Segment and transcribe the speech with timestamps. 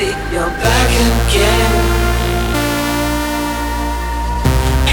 [0.00, 1.82] see you're back again.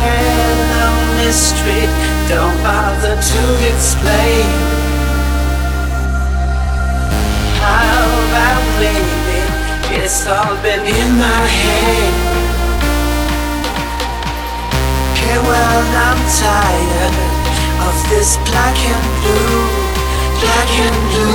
[0.00, 0.88] Hello,
[1.20, 1.84] mystery,
[2.32, 4.48] don't bother to explain.
[7.60, 9.40] How about maybe
[10.00, 12.14] it's all been in my head?
[15.12, 17.16] Okay, well, I'm tired
[17.88, 19.60] of this black and blue,
[20.40, 21.33] black and blue.